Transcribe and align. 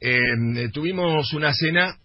Eh, 0.00 0.68
tuvimos 0.72 1.32
una 1.32 1.52
cena 1.52 1.96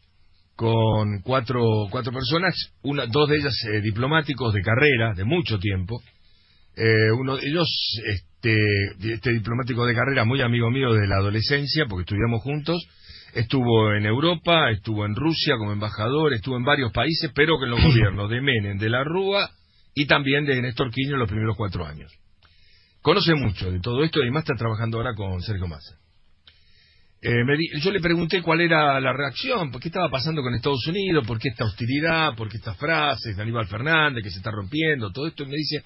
con 0.55 1.21
cuatro, 1.21 1.61
cuatro 1.89 2.11
personas, 2.11 2.53
una, 2.83 3.05
dos 3.07 3.29
de 3.29 3.37
ellas 3.37 3.55
eh, 3.65 3.81
diplomáticos 3.81 4.53
de 4.53 4.61
carrera, 4.61 5.13
de 5.15 5.23
mucho 5.23 5.59
tiempo. 5.59 6.01
Eh, 6.75 7.11
uno 7.19 7.37
de 7.37 7.47
ellos, 7.47 7.67
este, 8.05 8.55
este 9.13 9.31
diplomático 9.31 9.85
de 9.85 9.93
carrera, 9.93 10.25
muy 10.25 10.41
amigo 10.41 10.69
mío 10.71 10.93
de 10.93 11.07
la 11.07 11.17
adolescencia, 11.17 11.85
porque 11.87 12.01
estudiamos 12.01 12.41
juntos, 12.41 12.83
estuvo 13.33 13.93
en 13.93 14.05
Europa, 14.05 14.71
estuvo 14.71 15.05
en 15.05 15.15
Rusia 15.15 15.55
como 15.57 15.71
embajador, 15.71 16.33
estuvo 16.33 16.57
en 16.57 16.63
varios 16.63 16.91
países, 16.91 17.31
pero 17.35 17.59
que 17.59 17.65
en 17.65 17.71
los 17.71 17.83
gobiernos 17.83 18.29
de 18.29 18.41
Menem, 18.41 18.77
de 18.77 18.89
la 18.89 19.03
Rúa 19.03 19.49
y 19.93 20.05
también 20.05 20.45
de 20.45 20.61
Néstor 20.61 20.91
Kirchner 20.91 21.19
los 21.19 21.29
primeros 21.29 21.55
cuatro 21.55 21.85
años. 21.85 22.11
Conoce 23.01 23.35
mucho 23.35 23.69
de 23.69 23.79
todo 23.79 24.03
esto 24.03 24.19
y 24.19 24.23
además 24.23 24.43
está 24.43 24.55
trabajando 24.55 24.97
ahora 24.97 25.13
con 25.13 25.41
Sergio 25.41 25.67
Massa. 25.67 25.97
Eh, 27.25 27.45
yo 27.81 27.91
le 27.91 28.01
pregunté 28.01 28.41
cuál 28.41 28.59
era 28.59 28.99
la 28.99 29.13
reacción, 29.13 29.71
por 29.71 29.79
qué 29.79 29.87
estaba 29.87 30.09
pasando 30.09 30.41
con 30.41 30.53
Estados 30.53 30.85
Unidos, 30.87 31.25
por 31.25 31.39
qué 31.39 31.47
esta 31.47 31.63
hostilidad, 31.63 32.35
por 32.35 32.49
qué 32.49 32.57
estas 32.57 32.75
frases 32.75 33.37
de 33.37 33.41
Aníbal 33.41 33.65
Fernández 33.67 34.21
que 34.21 34.29
se 34.29 34.39
está 34.39 34.51
rompiendo, 34.51 35.09
todo 35.09 35.27
esto, 35.27 35.43
y 35.43 35.47
me 35.47 35.55
dice, 35.55 35.83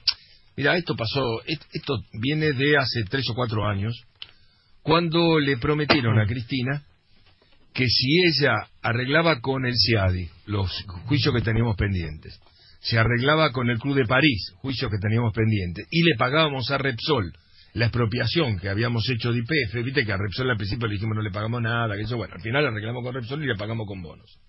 mira, 0.55 0.75
esto 0.75 0.95
pasó, 0.95 1.43
esto 1.45 2.01
viene 2.19 2.53
de 2.53 2.77
hace 2.77 3.03
tres 3.03 3.29
o 3.29 3.35
cuatro 3.35 3.67
años, 3.67 3.93
cuando 4.81 5.37
le 5.37 5.57
prometieron 5.57 6.19
a 6.19 6.25
Cristina 6.25 6.81
que 7.71 7.85
si 7.85 8.17
ella 8.23 8.55
arreglaba 8.81 9.39
con 9.39 9.67
el 9.67 9.75
CIADI 9.77 10.27
los 10.47 10.71
juicios 11.05 11.35
que 11.35 11.41
teníamos 11.41 11.75
pendientes, 11.75 12.41
se 12.79 12.97
arreglaba 12.97 13.51
con 13.51 13.69
el 13.69 13.77
Club 13.77 13.93
de 13.93 14.05
París, 14.05 14.53
juicios 14.55 14.89
que 14.89 14.97
teníamos 14.97 15.33
pendientes, 15.35 15.85
y 15.91 16.01
le 16.01 16.15
pagábamos 16.17 16.71
a 16.71 16.79
Repsol 16.79 17.31
la 17.77 17.85
expropiación 17.85 18.57
que 18.57 18.69
habíamos 18.69 19.07
hecho 19.07 19.31
de 19.31 19.39
IPF, 19.39 19.85
viste 19.85 20.03
que 20.03 20.11
a 20.11 20.17
Repsol 20.17 20.49
al 20.49 20.57
principio 20.57 20.87
le 20.87 20.95
dijimos 20.95 21.15
no 21.15 21.21
le 21.21 21.29
pagamos 21.29 21.61
nada, 21.61 21.95
que 21.95 22.01
eso, 22.01 22.17
bueno, 22.17 22.33
al 22.33 22.41
final 22.41 22.65
arreglamos 22.65 23.03
con 23.03 23.13
Repsol 23.13 23.43
y 23.43 23.47
le 23.47 23.55
pagamos 23.55 23.85
con 23.87 24.01
bonos. 24.01 24.39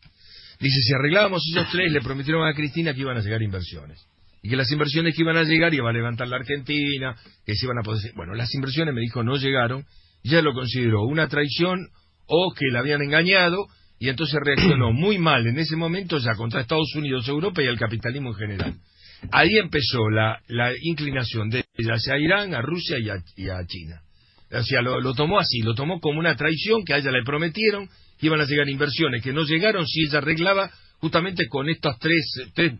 Dice, 0.58 0.80
si 0.80 0.94
arreglábamos 0.94 1.42
esos 1.52 1.70
tres, 1.70 1.92
le 1.92 2.00
prometieron 2.00 2.48
a 2.48 2.54
Cristina 2.54 2.94
que 2.94 3.00
iban 3.00 3.16
a 3.16 3.20
llegar 3.20 3.42
inversiones. 3.42 4.02
Y 4.42 4.48
que 4.48 4.56
las 4.56 4.70
inversiones 4.72 5.14
que 5.14 5.22
iban 5.22 5.36
a 5.36 5.42
llegar 5.42 5.74
iban 5.74 5.94
a 5.94 5.98
levantar 5.98 6.26
la 6.26 6.36
Argentina, 6.36 7.14
que 7.44 7.54
se 7.54 7.66
iban 7.66 7.78
a 7.78 7.82
poder... 7.82 8.00
Bueno, 8.16 8.34
las 8.34 8.52
inversiones, 8.54 8.94
me 8.94 9.00
dijo, 9.00 9.22
no 9.22 9.36
llegaron. 9.36 9.84
Ya 10.24 10.40
lo 10.40 10.54
consideró 10.54 11.02
una 11.02 11.28
traición 11.28 11.88
o 12.26 12.52
que 12.54 12.66
la 12.72 12.80
habían 12.80 13.02
engañado 13.02 13.66
y 13.98 14.08
entonces 14.08 14.38
reaccionó 14.42 14.92
muy 14.92 15.18
mal 15.18 15.46
en 15.46 15.58
ese 15.58 15.76
momento 15.76 16.18
ya 16.18 16.34
contra 16.34 16.60
Estados 16.60 16.94
Unidos, 16.94 17.28
Europa 17.28 17.62
y 17.62 17.66
el 17.66 17.78
capitalismo 17.78 18.30
en 18.30 18.36
general. 18.36 18.74
Ahí 19.32 19.56
empezó 19.58 20.08
la, 20.10 20.40
inclinación 20.82 21.50
de 21.50 21.64
ella 21.76 21.94
hacia 21.94 22.18
Irán, 22.18 22.54
a 22.54 22.62
Rusia 22.62 22.98
y 22.98 23.48
a, 23.48 23.66
China. 23.66 24.00
O 24.50 24.62
sea, 24.62 24.80
lo, 24.80 25.14
tomó 25.14 25.38
así, 25.38 25.60
lo 25.60 25.74
tomó 25.74 26.00
como 26.00 26.18
una 26.18 26.36
traición 26.36 26.84
que 26.84 26.94
a 26.94 26.98
ella 26.98 27.10
le 27.10 27.24
prometieron 27.24 27.88
que 28.18 28.26
iban 28.26 28.40
a 28.40 28.44
llegar 28.44 28.68
inversiones 28.68 29.22
que 29.22 29.32
no 29.32 29.44
llegaron 29.44 29.86
si 29.86 30.02
ella 30.04 30.18
arreglaba 30.18 30.70
justamente 30.98 31.46
con 31.48 31.68
estos 31.68 31.98
tres, 31.98 32.50
tres 32.54 32.72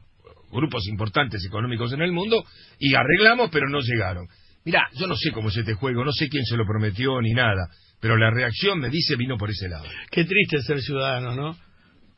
grupos 0.50 0.86
importantes 0.89 1.44
económicos 1.44 1.92
en 1.92 2.03
el 2.03 2.12
mundo 2.12 2.44
y 2.78 2.94
arreglamos 2.94 3.50
pero 3.50 3.69
no 3.69 3.81
llegaron. 3.81 4.27
Mira, 4.64 4.89
yo 4.94 5.06
no 5.06 5.16
sé 5.16 5.31
cómo 5.31 5.48
es 5.48 5.56
este 5.56 5.75
juego, 5.75 6.05
no 6.05 6.12
sé 6.12 6.28
quién 6.28 6.44
se 6.44 6.56
lo 6.56 6.66
prometió 6.66 7.20
ni 7.20 7.33
nada, 7.33 7.69
pero 8.00 8.16
la 8.16 8.31
reacción 8.31 8.78
me 8.78 8.91
dice 8.91 9.16
vino 9.16 9.36
por 9.36 9.50
ese 9.50 9.69
lado. 9.69 9.84
Qué 10.11 10.25
triste 10.25 10.62
ser 10.62 10.81
ciudadano, 10.81 11.34
¿no? 11.34 11.56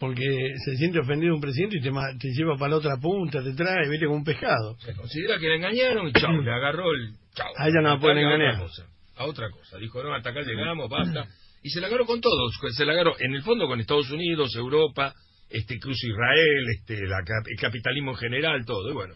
Porque 0.01 0.55
se 0.65 0.77
siente 0.77 0.99
ofendido 0.99 1.35
un 1.35 1.43
presidente 1.43 1.77
y 1.77 1.83
te, 1.83 1.91
te 2.19 2.29
lleva 2.33 2.57
para 2.57 2.71
la 2.71 2.77
otra 2.79 2.97
punta, 2.97 3.45
te 3.45 3.53
trae, 3.53 3.87
vete 3.87 4.07
como 4.07 4.17
un 4.17 4.25
pescado. 4.25 4.75
Se 4.79 4.95
considera 4.95 5.39
que 5.39 5.47
le 5.47 5.57
engañaron 5.57 6.09
y 6.09 6.13
chao, 6.13 6.33
le 6.33 6.51
agarró 6.51 6.91
el 6.95 7.13
chao. 7.35 7.53
A 7.59 7.69
ella 7.69 7.83
no 7.83 7.91
la 7.91 8.01
pueden 8.01 8.19
engañar. 8.19 8.55
A 8.55 8.55
otra, 8.55 8.67
cosa, 8.67 8.87
a 9.17 9.25
otra 9.27 9.51
cosa. 9.51 9.77
Dijo, 9.77 10.03
no, 10.03 10.15
hasta 10.15 10.31
acá 10.31 10.41
llegamos, 10.41 10.89
basta. 10.89 11.29
Y 11.63 11.69
se 11.69 11.83
la 11.83 11.89
agarró 11.89 12.07
con 12.07 12.23
todos, 12.23 12.59
se 12.75 12.87
la 12.87 12.93
agarró 12.93 13.15
en 13.21 13.35
el 13.35 13.43
fondo 13.43 13.67
con 13.67 13.79
Estados 13.79 14.11
Unidos, 14.11 14.57
Europa, 14.57 15.15
este 15.51 15.75
incluso 15.75 16.07
Israel, 16.07 16.65
este 16.79 16.95
el 16.95 17.61
capitalismo 17.61 18.13
en 18.13 18.17
general, 18.17 18.65
todo. 18.65 18.89
Y 18.91 18.95
bueno, 18.95 19.15